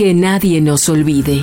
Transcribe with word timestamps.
Que 0.00 0.14
nadie 0.14 0.62
nos 0.62 0.88
olvide. 0.88 1.42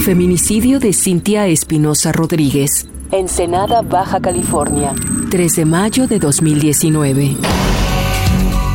Feminicidio 0.00 0.80
de 0.80 0.94
Cintia 0.94 1.46
Espinosa 1.46 2.10
Rodríguez. 2.10 2.88
Ensenada, 3.12 3.82
Baja 3.82 4.18
California. 4.18 4.94
3 5.30 5.56
de 5.56 5.64
mayo 5.66 6.06
de 6.06 6.18
2019. 6.18 7.36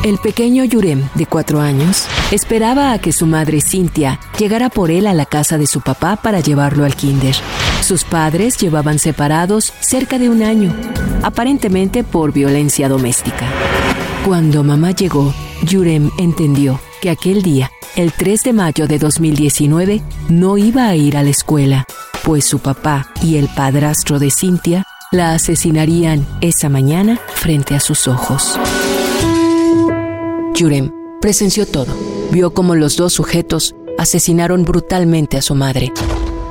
El 0.03 0.19
pequeño 0.19 0.63
Yurem, 0.65 1.01
de 1.15 1.25
cuatro 1.25 1.61
años, 1.61 2.05
esperaba 2.29 2.93
a 2.93 2.99
que 2.99 3.11
su 3.11 3.25
madre 3.25 3.59
Cintia 3.59 4.19
llegara 4.37 4.69
por 4.69 4.91
él 4.91 5.07
a 5.07 5.15
la 5.15 5.25
casa 5.25 5.57
de 5.57 5.65
su 5.65 5.81
papá 5.81 6.15
para 6.15 6.41
llevarlo 6.41 6.85
al 6.85 6.95
kinder. 6.95 7.35
Sus 7.81 8.03
padres 8.03 8.55
llevaban 8.55 8.99
separados 8.99 9.73
cerca 9.79 10.19
de 10.19 10.29
un 10.29 10.43
año, 10.43 10.75
aparentemente 11.23 12.03
por 12.03 12.33
violencia 12.33 12.87
doméstica. 12.87 13.47
Cuando 14.23 14.63
mamá 14.63 14.91
llegó, 14.91 15.33
Yurem 15.63 16.11
entendió 16.19 16.79
que 17.01 17.09
aquel 17.09 17.41
día, 17.41 17.71
el 17.95 18.11
3 18.13 18.43
de 18.43 18.53
mayo 18.53 18.87
de 18.87 18.99
2019, 18.99 20.01
no 20.29 20.57
iba 20.57 20.87
a 20.87 20.95
ir 20.95 21.17
a 21.17 21.23
la 21.23 21.29
escuela, 21.29 21.85
pues 22.23 22.45
su 22.45 22.59
papá 22.59 23.11
y 23.21 23.37
el 23.37 23.47
padrastro 23.49 24.19
de 24.19 24.31
Cintia 24.31 24.83
la 25.11 25.33
asesinarían 25.33 26.25
esa 26.39 26.69
mañana 26.69 27.19
frente 27.33 27.75
a 27.75 27.79
sus 27.79 28.07
ojos. 28.07 28.57
Yurem 30.53 30.91
presenció 31.19 31.65
todo. 31.65 31.93
Vio 32.31 32.53
cómo 32.53 32.75
los 32.75 32.95
dos 32.95 33.13
sujetos 33.13 33.75
asesinaron 33.97 34.63
brutalmente 34.63 35.37
a 35.37 35.41
su 35.41 35.53
madre. 35.53 35.91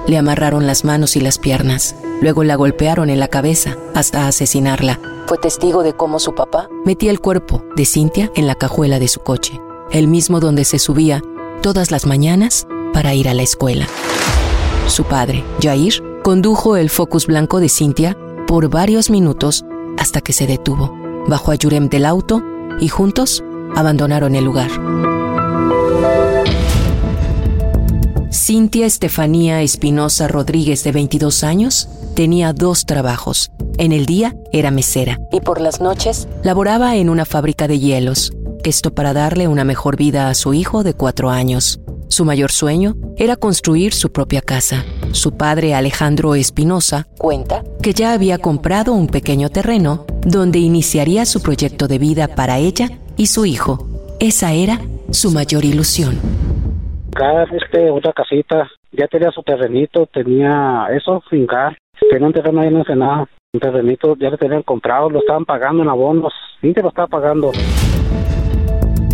Le 0.06 0.18
amarraron 0.18 0.66
las 0.66 0.84
manos 0.84 1.16
y 1.16 1.20
las 1.20 1.38
piernas. 1.38 1.94
Luego 2.20 2.44
la 2.44 2.56
golpearon 2.56 3.08
en 3.08 3.18
la 3.18 3.28
cabeza 3.28 3.76
hasta 3.94 4.26
asesinarla. 4.26 5.00
Fue 5.26 5.38
testigo 5.38 5.82
de 5.82 5.94
cómo 5.94 6.18
su 6.18 6.34
papá 6.34 6.68
metía 6.84 7.10
el 7.10 7.20
cuerpo 7.20 7.64
de 7.76 7.86
Cintia 7.86 8.30
en 8.34 8.46
la 8.46 8.56
cajuela 8.56 8.98
de 8.98 9.08
su 9.08 9.20
coche, 9.20 9.60
el 9.92 10.08
mismo 10.08 10.40
donde 10.40 10.64
se 10.64 10.78
subía 10.78 11.22
todas 11.62 11.90
las 11.90 12.06
mañanas 12.06 12.66
para 12.92 13.14
ir 13.14 13.28
a 13.28 13.34
la 13.34 13.42
escuela. 13.42 13.86
Su 14.86 15.04
padre, 15.04 15.44
Jair, 15.62 16.02
condujo 16.22 16.76
el 16.76 16.90
Focus 16.90 17.26
blanco 17.26 17.60
de 17.60 17.68
Cintia 17.68 18.16
por 18.46 18.68
varios 18.68 19.10
minutos 19.10 19.64
hasta 19.98 20.20
que 20.20 20.32
se 20.32 20.46
detuvo. 20.46 20.96
Bajó 21.28 21.52
a 21.52 21.54
Yurem 21.54 21.88
del 21.88 22.06
auto 22.06 22.42
y 22.80 22.88
juntos 22.88 23.44
abandonaron 23.76 24.34
el 24.34 24.44
lugar. 24.44 24.70
Cintia 28.32 28.86
Estefanía 28.86 29.62
Espinosa 29.62 30.26
Rodríguez, 30.26 30.82
de 30.82 30.92
22 30.92 31.44
años, 31.44 31.88
tenía 32.14 32.52
dos 32.52 32.86
trabajos. 32.86 33.50
En 33.78 33.92
el 33.92 34.06
día 34.06 34.36
era 34.52 34.70
mesera 34.70 35.18
y 35.30 35.40
por 35.40 35.60
las 35.60 35.80
noches 35.80 36.28
laboraba 36.42 36.96
en 36.96 37.10
una 37.10 37.24
fábrica 37.24 37.68
de 37.68 37.78
hielos. 37.78 38.32
Esto 38.62 38.94
para 38.94 39.14
darle 39.14 39.48
una 39.48 39.64
mejor 39.64 39.96
vida 39.96 40.28
a 40.28 40.34
su 40.34 40.52
hijo 40.52 40.82
de 40.82 40.92
cuatro 40.92 41.30
años. 41.30 41.80
Su 42.08 42.26
mayor 42.26 42.50
sueño 42.50 42.94
era 43.16 43.36
construir 43.36 43.94
su 43.94 44.12
propia 44.12 44.42
casa. 44.42 44.84
Su 45.12 45.38
padre 45.38 45.74
Alejandro 45.74 46.34
Espinosa 46.34 47.06
cuenta 47.16 47.62
que 47.82 47.94
ya 47.94 48.12
había 48.12 48.36
comprado 48.36 48.92
un 48.92 49.06
pequeño 49.06 49.48
terreno 49.48 50.04
donde 50.26 50.58
iniciaría 50.58 51.24
su 51.24 51.42
proyecto 51.42 51.88
de 51.88 51.98
vida 51.98 52.28
para 52.28 52.58
ella 52.58 52.88
y 53.16 53.26
su 53.26 53.46
hijo. 53.46 53.88
Esa 54.20 54.52
era 54.52 54.78
su 55.10 55.30
mayor 55.30 55.64
ilusión. 55.64 56.18
Cada 57.14 57.44
este, 57.44 57.90
otra 57.90 58.12
casita, 58.12 58.68
ya 58.92 59.06
tenía 59.08 59.30
su 59.30 59.42
terrenito, 59.42 60.06
tenía 60.12 60.86
eso, 60.94 61.22
fincar, 61.30 61.78
tenía 62.10 62.26
un 62.26 62.34
terreno 62.34 62.60
ahí 62.60 62.68
en 62.68 62.76
Ensenada, 62.76 63.26
un 63.54 63.60
terrenito, 63.60 64.16
ya 64.16 64.28
lo 64.28 64.36
tenían 64.36 64.62
comprado, 64.64 65.08
lo 65.08 65.20
estaban 65.20 65.46
pagando 65.46 65.82
en 65.82 65.88
abonos, 65.88 66.32
sí 66.60 66.74
que 66.74 66.82
lo 66.82 66.90
estaba 66.90 67.08
pagando. 67.08 67.52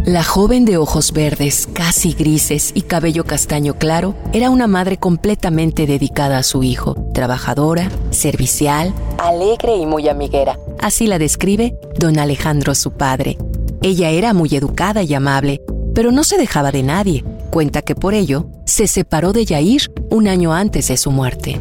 La 0.06 0.22
joven 0.22 0.64
de 0.64 0.76
ojos 0.76 1.10
verdes, 1.10 1.68
casi 1.72 2.12
grises 2.12 2.70
y 2.74 2.82
cabello 2.82 3.24
castaño 3.24 3.74
claro, 3.74 4.14
era 4.32 4.50
una 4.50 4.68
madre 4.68 4.98
completamente 4.98 5.84
dedicada 5.84 6.38
a 6.38 6.44
su 6.44 6.62
hijo, 6.62 6.94
trabajadora, 7.12 7.90
servicial, 8.10 8.94
alegre 9.18 9.74
y 9.74 9.84
muy 9.84 10.08
amiguera. 10.08 10.60
Así 10.78 11.08
la 11.08 11.18
describe 11.18 11.76
don 11.98 12.20
Alejandro, 12.20 12.76
su 12.76 12.92
padre. 12.92 13.36
Ella 13.82 14.10
era 14.10 14.32
muy 14.32 14.50
educada 14.54 15.02
y 15.02 15.12
amable, 15.12 15.60
pero 15.92 16.12
no 16.12 16.22
se 16.22 16.38
dejaba 16.38 16.70
de 16.70 16.84
nadie. 16.84 17.24
Cuenta 17.50 17.82
que 17.82 17.96
por 17.96 18.14
ello 18.14 18.46
se 18.64 18.86
separó 18.86 19.32
de 19.32 19.44
Yair 19.44 19.90
un 20.08 20.28
año 20.28 20.54
antes 20.54 20.86
de 20.86 20.98
su 20.98 21.10
muerte. 21.10 21.58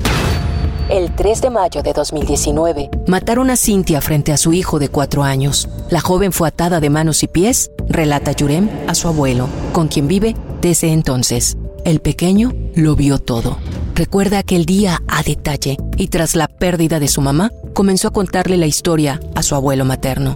El 0.87 1.15
3 1.15 1.41
de 1.41 1.49
mayo 1.49 1.81
de 1.81 1.93
2019, 1.93 2.91
mataron 3.07 3.49
a 3.49 3.57
Cintia 3.57 4.01
frente 4.01 4.31
a 4.31 4.37
su 4.37 4.53
hijo 4.53 4.77
de 4.77 4.89
cuatro 4.89 5.23
años. 5.23 5.67
La 5.89 5.99
joven 5.99 6.31
fue 6.31 6.47
atada 6.47 6.79
de 6.79 6.91
manos 6.91 7.23
y 7.23 7.27
pies, 7.27 7.71
relata 7.89 8.33
Yurem 8.33 8.69
a 8.87 8.93
su 8.93 9.07
abuelo, 9.07 9.47
con 9.73 9.87
quien 9.87 10.07
vive 10.07 10.35
desde 10.61 10.91
entonces. 10.91 11.57
El 11.85 12.01
pequeño 12.01 12.53
lo 12.75 12.95
vio 12.95 13.17
todo. 13.17 13.57
Recuerda 13.95 14.37
aquel 14.37 14.65
día 14.65 15.01
a 15.07 15.23
detalle 15.23 15.77
y 15.97 16.09
tras 16.09 16.35
la 16.35 16.47
pérdida 16.47 16.99
de 16.99 17.07
su 17.07 17.19
mamá, 17.19 17.51
comenzó 17.73 18.09
a 18.09 18.13
contarle 18.13 18.55
la 18.55 18.67
historia 18.67 19.19
a 19.33 19.41
su 19.41 19.55
abuelo 19.55 19.85
materno. 19.85 20.35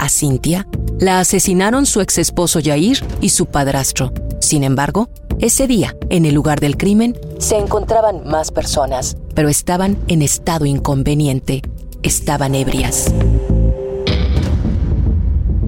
A 0.00 0.08
Cintia 0.08 0.66
la 0.98 1.20
asesinaron 1.20 1.86
su 1.86 2.00
ex 2.00 2.18
esposo 2.18 2.58
Yair 2.58 3.04
y 3.20 3.28
su 3.28 3.46
padrastro. 3.46 4.12
Sin 4.40 4.64
embargo, 4.64 5.08
ese 5.40 5.66
día, 5.66 5.96
en 6.10 6.24
el 6.24 6.34
lugar 6.34 6.60
del 6.60 6.76
crimen, 6.76 7.18
se 7.38 7.56
encontraban 7.56 8.26
más 8.26 8.50
personas, 8.52 9.16
pero 9.34 9.48
estaban 9.48 9.98
en 10.08 10.22
estado 10.22 10.64
inconveniente. 10.64 11.62
Estaban 12.02 12.54
ebrias. 12.54 13.12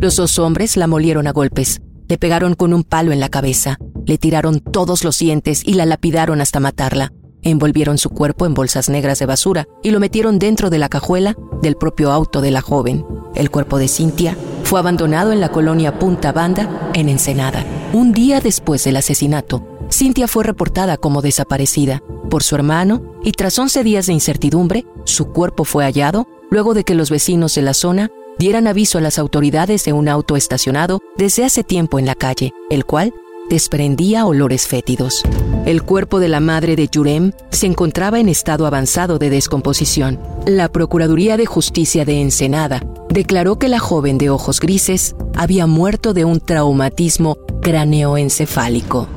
Los 0.00 0.16
dos 0.16 0.38
hombres 0.38 0.76
la 0.76 0.86
molieron 0.86 1.26
a 1.26 1.32
golpes, 1.32 1.80
le 2.08 2.18
pegaron 2.18 2.54
con 2.54 2.72
un 2.72 2.84
palo 2.84 3.12
en 3.12 3.20
la 3.20 3.28
cabeza, 3.28 3.78
le 4.04 4.18
tiraron 4.18 4.60
todos 4.60 5.02
los 5.02 5.18
dientes 5.18 5.62
y 5.66 5.74
la 5.74 5.86
lapidaron 5.86 6.40
hasta 6.40 6.60
matarla. 6.60 7.12
Envolvieron 7.42 7.98
su 7.98 8.10
cuerpo 8.10 8.46
en 8.46 8.54
bolsas 8.54 8.88
negras 8.88 9.18
de 9.18 9.26
basura 9.26 9.66
y 9.82 9.90
lo 9.90 10.00
metieron 10.00 10.38
dentro 10.38 10.70
de 10.70 10.78
la 10.78 10.88
cajuela 10.88 11.36
del 11.62 11.76
propio 11.76 12.12
auto 12.12 12.40
de 12.40 12.50
la 12.50 12.60
joven. 12.60 13.04
El 13.34 13.50
cuerpo 13.50 13.78
de 13.78 13.88
Cintia 13.88 14.36
fue 14.66 14.80
abandonado 14.80 15.30
en 15.30 15.40
la 15.40 15.50
colonia 15.50 15.96
Punta 15.96 16.32
Banda, 16.32 16.90
en 16.92 17.08
Ensenada. 17.08 17.64
Un 17.92 18.12
día 18.12 18.40
después 18.40 18.82
del 18.82 18.96
asesinato, 18.96 19.64
Cintia 19.92 20.26
fue 20.26 20.42
reportada 20.42 20.96
como 20.96 21.22
desaparecida 21.22 22.02
por 22.28 22.42
su 22.42 22.56
hermano 22.56 23.14
y 23.22 23.30
tras 23.30 23.56
11 23.60 23.84
días 23.84 24.06
de 24.06 24.14
incertidumbre, 24.14 24.84
su 25.04 25.26
cuerpo 25.26 25.64
fue 25.64 25.84
hallado 25.84 26.26
luego 26.50 26.74
de 26.74 26.82
que 26.82 26.96
los 26.96 27.10
vecinos 27.10 27.54
de 27.54 27.62
la 27.62 27.74
zona 27.74 28.10
dieran 28.40 28.66
aviso 28.66 28.98
a 28.98 29.00
las 29.00 29.20
autoridades 29.20 29.84
de 29.84 29.92
un 29.92 30.08
auto 30.08 30.34
estacionado 30.34 31.00
desde 31.16 31.44
hace 31.44 31.62
tiempo 31.62 32.00
en 32.00 32.06
la 32.06 32.16
calle, 32.16 32.52
el 32.68 32.84
cual 32.84 33.14
desprendía 33.48 34.26
olores 34.26 34.68
fétidos. 34.68 35.22
El 35.66 35.82
cuerpo 35.82 36.20
de 36.20 36.28
la 36.28 36.40
madre 36.40 36.76
de 36.76 36.88
Yurem 36.88 37.32
se 37.50 37.66
encontraba 37.66 38.20
en 38.20 38.28
estado 38.28 38.66
avanzado 38.66 39.18
de 39.18 39.30
descomposición. 39.30 40.18
La 40.46 40.68
Procuraduría 40.68 41.36
de 41.36 41.46
Justicia 41.46 42.04
de 42.04 42.20
Ensenada 42.20 42.80
declaró 43.08 43.58
que 43.58 43.68
la 43.68 43.78
joven 43.78 44.18
de 44.18 44.30
ojos 44.30 44.60
grises 44.60 45.16
había 45.36 45.66
muerto 45.66 46.12
de 46.14 46.24
un 46.24 46.40
traumatismo 46.40 47.36
cráneoencefálico. 47.62 49.08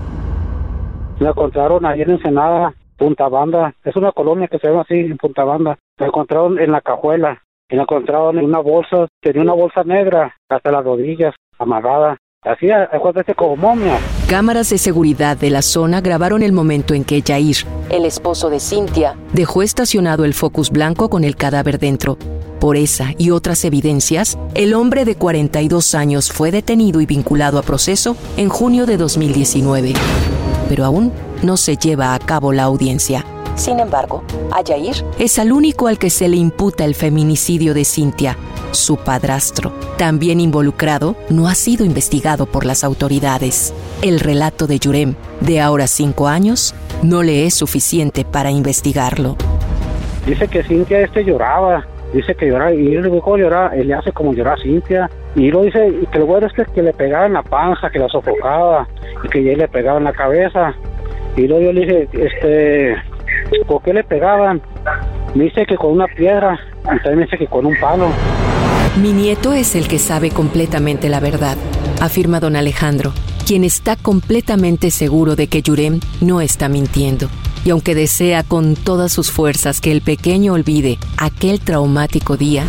La 1.19 1.29
encontraron 1.29 1.85
ahí 1.85 2.01
en 2.01 2.11
Ensenada, 2.11 2.73
Punta 2.97 3.27
Banda. 3.27 3.73
Es 3.83 3.95
una 3.95 4.11
colonia 4.11 4.47
que 4.47 4.57
se 4.59 4.67
llama 4.67 4.81
así, 4.81 4.95
en 4.95 5.17
Punta 5.17 5.43
Banda. 5.43 5.77
La 5.97 6.07
encontraron 6.07 6.59
en 6.59 6.71
la 6.71 6.81
cajuela. 6.81 7.41
La 7.69 7.81
encontraron 7.83 8.37
en 8.37 8.45
una 8.45 8.59
bolsa. 8.59 9.07
Tenía 9.21 9.41
una 9.41 9.53
bolsa 9.53 9.83
negra 9.83 10.35
hasta 10.49 10.71
las 10.71 10.83
rodillas, 10.83 11.35
amarrada. 11.57 12.17
Así, 12.41 12.71
acuérdate 12.71 13.35
como 13.35 13.57
momia. 13.57 13.97
Cámaras 14.29 14.69
de 14.69 14.77
seguridad 14.77 15.37
de 15.37 15.49
la 15.49 15.63
zona 15.63 16.01
grabaron 16.01 16.43
el 16.43 16.51
momento 16.51 16.93
en 16.93 17.03
que 17.03 17.23
Jair, 17.25 17.65
el 17.89 18.05
esposo 18.05 18.51
de 18.51 18.59
Cintia, 18.59 19.17
dejó 19.33 19.63
estacionado 19.63 20.23
el 20.23 20.35
Focus 20.35 20.69
blanco 20.69 21.09
con 21.09 21.23
el 21.23 21.35
cadáver 21.35 21.79
dentro. 21.79 22.15
Por 22.59 22.77
esa 22.77 23.15
y 23.17 23.31
otras 23.31 23.65
evidencias, 23.65 24.37
el 24.53 24.75
hombre 24.75 25.03
de 25.03 25.15
42 25.15 25.95
años 25.95 26.31
fue 26.31 26.51
detenido 26.51 27.01
y 27.01 27.07
vinculado 27.07 27.57
a 27.57 27.63
proceso 27.63 28.15
en 28.37 28.49
junio 28.49 28.85
de 28.85 28.97
2019. 28.97 29.93
Pero 30.69 30.85
aún 30.85 31.11
no 31.41 31.57
se 31.57 31.77
lleva 31.77 32.13
a 32.13 32.19
cabo 32.19 32.53
la 32.53 32.65
audiencia. 32.65 33.25
Sin 33.59 33.81
embargo, 33.81 34.23
a 34.53 34.61
Yair 34.61 34.95
es 35.19 35.37
al 35.37 35.51
único 35.51 35.87
al 35.87 35.99
que 35.99 36.09
se 36.09 36.29
le 36.29 36.37
imputa 36.37 36.85
el 36.85 36.95
feminicidio 36.95 37.73
de 37.73 37.83
Cintia, 37.83 38.37
su 38.71 38.95
padrastro. 38.95 39.73
También 39.97 40.39
involucrado, 40.39 41.17
no 41.29 41.49
ha 41.49 41.55
sido 41.55 41.83
investigado 41.83 42.45
por 42.45 42.65
las 42.65 42.85
autoridades. 42.85 43.73
El 44.01 44.21
relato 44.21 44.65
de 44.65 44.79
Yurem, 44.79 45.15
de 45.41 45.59
ahora 45.59 45.87
cinco 45.87 46.29
años, 46.29 46.73
no 47.03 47.21
le 47.21 47.45
es 47.45 47.53
suficiente 47.53 48.23
para 48.23 48.49
investigarlo. 48.49 49.35
Dice 50.25 50.47
que 50.47 50.63
Cintia 50.63 51.01
este 51.01 51.25
lloraba, 51.25 51.85
dice 52.13 52.35
que 52.35 52.47
lloraba, 52.47 52.73
y 52.73 52.95
él 52.95 53.01
le 53.01 53.09
llorar, 53.09 53.77
él 53.77 53.89
le 53.89 53.93
hace 53.93 54.13
como 54.13 54.33
llorar 54.33 54.57
a 54.57 54.61
Cintia, 54.61 55.09
y 55.35 55.51
lo 55.51 55.63
dice, 55.63 55.85
y 56.01 56.05
que 56.05 56.19
lo 56.19 56.27
bueno 56.27 56.47
es 56.47 56.53
que, 56.53 56.63
que 56.63 56.81
le 56.81 56.93
pegaba 56.93 57.25
en 57.25 57.33
la 57.33 57.43
panza, 57.43 57.89
que 57.89 57.99
la 57.99 58.07
sofocaba, 58.07 58.87
y 59.21 59.27
que 59.27 59.51
él 59.51 59.59
le 59.59 59.67
pegaba 59.67 59.97
en 59.97 60.05
la 60.05 60.13
cabeza, 60.13 60.73
y 61.35 61.45
luego 61.45 61.65
yo 61.65 61.73
le 61.73 61.81
dije, 61.81 62.09
este, 62.13 63.08
¿por 63.67 63.81
qué 63.81 63.93
le 63.93 64.03
pegaban? 64.03 64.61
Me 65.35 65.45
dice 65.45 65.65
que 65.65 65.75
con 65.75 65.91
una 65.91 66.07
piedra, 66.07 66.59
y 66.83 67.03
también 67.03 67.21
dice 67.21 67.37
que 67.37 67.47
con 67.47 67.65
un 67.65 67.75
palo. 67.79 68.09
Mi 69.01 69.13
nieto 69.13 69.53
es 69.53 69.75
el 69.75 69.87
que 69.87 69.99
sabe 69.99 70.31
completamente 70.31 71.09
la 71.09 71.19
verdad, 71.19 71.57
afirma 72.01 72.39
don 72.39 72.55
Alejandro, 72.55 73.13
quien 73.45 73.63
está 73.63 73.95
completamente 73.95 74.91
seguro 74.91 75.35
de 75.35 75.47
que 75.47 75.61
Yurem 75.61 75.99
no 76.21 76.41
está 76.41 76.69
mintiendo. 76.69 77.27
Y 77.65 77.71
aunque 77.71 77.93
desea 77.93 78.43
con 78.43 78.75
todas 78.75 79.11
sus 79.11 79.31
fuerzas 79.31 79.81
que 79.81 79.91
el 79.91 80.01
pequeño 80.01 80.53
olvide 80.53 80.97
aquel 81.17 81.59
traumático 81.59 82.37
día, 82.37 82.63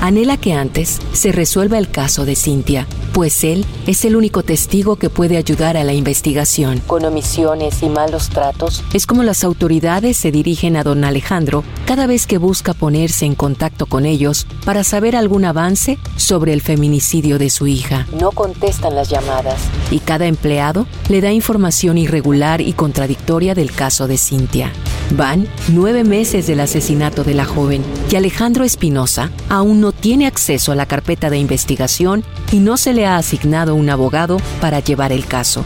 anhela 0.00 0.36
que 0.36 0.52
antes 0.52 0.98
se 1.12 1.32
resuelva 1.32 1.78
el 1.78 1.90
caso 1.90 2.24
de 2.24 2.36
Cintia, 2.36 2.86
pues 3.12 3.44
él 3.44 3.64
es 3.86 4.04
el 4.04 4.16
único 4.16 4.42
testigo 4.42 4.96
que 4.96 5.10
puede 5.10 5.36
ayudar 5.36 5.76
a 5.76 5.84
la 5.84 5.94
investigación. 5.94 6.82
Con 6.86 7.04
omisiones 7.04 7.82
y 7.82 7.88
malos 7.88 8.28
tratos, 8.28 8.84
es 8.92 9.06
como 9.06 9.22
las 9.22 9.44
autoridades 9.44 10.16
se 10.16 10.30
dirigen 10.30 10.76
a 10.76 10.84
don 10.84 11.04
Alejandro 11.04 11.64
cada 11.86 12.06
vez 12.06 12.26
que 12.26 12.38
busca 12.38 12.74
ponerse 12.74 13.24
en 13.24 13.34
contacto 13.34 13.86
con 13.86 14.06
ellos 14.06 14.46
para 14.64 14.84
saber 14.84 15.16
algún 15.16 15.44
avance 15.44 15.98
sobre 16.16 16.52
el 16.52 16.60
feminicidio 16.60 17.38
de 17.38 17.50
su 17.50 17.66
hija. 17.66 18.06
No 18.18 18.32
contestan 18.32 18.94
las 18.94 19.08
llamadas 19.08 19.60
y 19.90 20.00
cada 20.00 20.26
empleado 20.26 20.86
le 21.08 21.20
da 21.20 21.32
información 21.32 21.98
irregular 21.98 22.60
y 22.60 22.72
contradictoria 22.72 23.54
del 23.54 23.72
caso 23.72 24.06
de 24.06 24.18
Cintia. 24.18 24.72
Van 25.12 25.46
nueve 25.68 26.02
meses 26.04 26.46
del 26.46 26.60
asesinato 26.60 27.22
de 27.22 27.34
la 27.34 27.44
joven 27.44 27.84
y 28.10 28.16
Alejandro 28.16 28.64
Espinosa 28.64 29.30
aún 29.48 29.80
no 29.80 29.92
tiene 29.92 30.26
acceso 30.26 30.72
a 30.72 30.74
la 30.74 30.86
carpeta 30.86 31.30
de 31.30 31.38
investigación 31.38 32.24
y 32.50 32.56
no 32.56 32.76
se 32.76 32.92
le 32.92 33.06
ha 33.06 33.16
asignado 33.16 33.74
un 33.74 33.88
abogado 33.88 34.38
para 34.60 34.80
llevar 34.80 35.12
el 35.12 35.26
caso. 35.26 35.64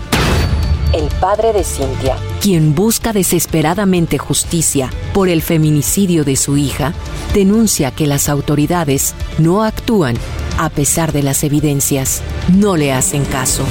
El 0.92 1.04
padre 1.20 1.52
de 1.52 1.62
Cintia, 1.62 2.16
quien 2.42 2.74
busca 2.74 3.12
desesperadamente 3.12 4.18
justicia 4.18 4.90
por 5.14 5.28
el 5.28 5.40
feminicidio 5.40 6.24
de 6.24 6.36
su 6.36 6.56
hija, 6.56 6.92
denuncia 7.32 7.92
que 7.92 8.08
las 8.08 8.28
autoridades 8.28 9.14
no 9.38 9.62
actúan 9.62 10.16
a 10.58 10.68
pesar 10.68 11.12
de 11.12 11.22
las 11.22 11.44
evidencias. 11.44 12.22
No 12.52 12.76
le 12.76 12.92
hacen 12.92 13.24
caso 13.24 13.64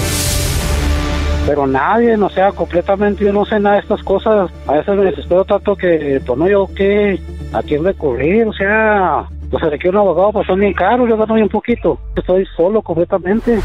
pero 1.49 1.65
nadie, 1.65 2.15
no 2.15 2.29
sea, 2.29 2.51
completamente 2.51 3.25
yo 3.25 3.33
no 3.33 3.43
sé 3.43 3.59
nada 3.59 3.77
de 3.77 3.81
estas 3.81 4.03
cosas. 4.03 4.51
A 4.67 4.73
veces 4.73 4.95
me 4.95 5.05
desespero 5.05 5.43
tanto 5.45 5.75
que, 5.75 6.21
pues 6.23 6.37
no, 6.37 6.47
yo 6.47 6.69
qué, 6.75 7.19
a 7.51 7.63
quién 7.63 7.83
recurrir, 7.83 8.45
o 8.45 8.53
sea, 8.53 9.25
pues 9.49 9.71
de 9.71 9.79
que 9.79 9.89
un 9.89 9.97
abogado 9.97 10.31
pues 10.31 10.45
son 10.45 10.59
bien 10.59 10.73
caros, 10.73 11.09
yo 11.09 11.17
gano 11.17 11.33
bien 11.33 11.49
poquito. 11.49 11.97
Estoy 12.15 12.45
solo 12.55 12.83
completamente. 12.83 13.61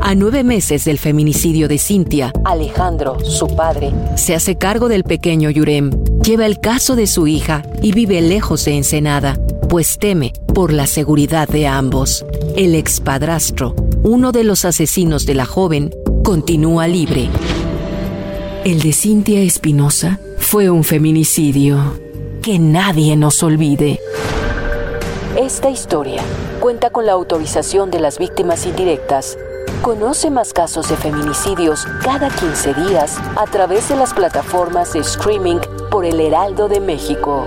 A 0.00 0.14
nueve 0.14 0.42
meses 0.42 0.86
del 0.86 0.96
feminicidio 0.96 1.68
de 1.68 1.76
Cintia, 1.76 2.32
Alejandro, 2.46 3.20
su 3.20 3.54
padre, 3.54 3.92
se 4.14 4.34
hace 4.34 4.56
cargo 4.56 4.88
del 4.88 5.04
pequeño 5.04 5.50
Yurem, 5.50 5.90
lleva 6.24 6.46
el 6.46 6.58
caso 6.58 6.96
de 6.96 7.06
su 7.06 7.26
hija 7.26 7.60
y 7.82 7.92
vive 7.92 8.22
lejos 8.22 8.64
de 8.64 8.78
Ensenada, 8.78 9.36
pues 9.68 9.98
teme 9.98 10.32
por 10.54 10.72
la 10.72 10.86
seguridad 10.86 11.48
de 11.48 11.66
ambos. 11.66 12.24
El 12.56 12.74
expadrastro, 12.74 13.74
uno 14.02 14.32
de 14.32 14.42
los 14.42 14.64
asesinos 14.64 15.26
de 15.26 15.34
la 15.34 15.44
joven, 15.44 15.90
continúa 16.22 16.86
libre. 16.86 17.28
El 18.64 18.80
de 18.80 18.92
Cintia 18.92 19.40
Espinosa 19.40 20.18
fue 20.38 20.70
un 20.70 20.84
feminicidio. 20.84 21.98
Que 22.42 22.58
nadie 22.58 23.16
nos 23.16 23.42
olvide. 23.42 24.00
Esta 25.36 25.70
historia 25.70 26.22
cuenta 26.60 26.90
con 26.90 27.04
la 27.06 27.12
autorización 27.12 27.90
de 27.90 28.00
las 28.00 28.18
víctimas 28.18 28.66
indirectas. 28.66 29.38
Conoce 29.82 30.30
más 30.30 30.52
casos 30.52 30.88
de 30.88 30.96
feminicidios 30.96 31.86
cada 32.02 32.28
15 32.30 32.74
días 32.74 33.18
a 33.36 33.44
través 33.46 33.88
de 33.88 33.96
las 33.96 34.14
plataformas 34.14 34.92
de 34.92 35.00
streaming 35.00 35.58
por 35.90 36.04
El 36.04 36.20
Heraldo 36.20 36.68
de 36.68 36.80
México. 36.80 37.46